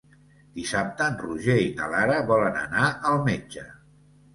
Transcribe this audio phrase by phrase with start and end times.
[0.59, 3.73] Dissabte en Roger i na Lara volen anar al metge.